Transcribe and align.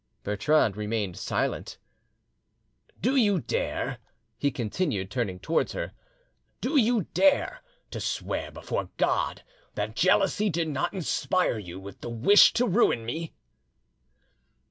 Bertrande 0.23 0.75
remained 0.77 1.15
silent. 1.15 1.77
"Do 2.99 3.15
you 3.15 3.39
dare," 3.39 3.99
he 4.39 4.49
continued, 4.49 5.11
turning 5.11 5.37
towards 5.39 5.73
her,—"do 5.73 6.75
you 6.79 7.03
dare 7.13 7.61
to 7.91 7.99
swear 7.99 8.49
before 8.49 8.89
God 8.97 9.43
that 9.75 9.95
jealousy 9.95 10.49
did 10.49 10.69
not 10.69 10.91
inspire 10.95 11.59
you 11.59 11.79
with 11.79 12.01
the 12.01 12.09
wish 12.09 12.51
to 12.53 12.67
ruin 12.67 13.05
me?" 13.05 13.35